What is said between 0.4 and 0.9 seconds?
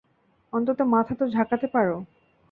অন্তত